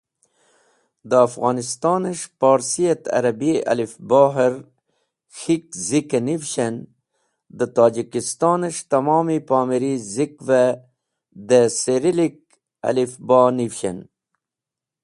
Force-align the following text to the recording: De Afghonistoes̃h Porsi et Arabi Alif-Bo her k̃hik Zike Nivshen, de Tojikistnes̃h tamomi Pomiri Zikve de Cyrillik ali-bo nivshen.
De 1.09 1.17
Afghonistoes̃h 1.27 2.23
Porsi 2.39 2.83
et 2.93 3.03
Arabi 3.17 3.51
Alif-Bo 3.71 4.23
her 4.37 4.53
k̃hik 5.35 5.65
Zike 5.87 6.19
Nivshen, 6.27 6.75
de 7.57 7.65
Tojikistnes̃h 7.75 8.79
tamomi 8.91 9.37
Pomiri 9.47 9.93
Zikve 10.13 10.63
de 11.49 11.61
Cyrillik 11.79 12.39
ali-bo 12.87 13.41
nivshen. 13.57 13.97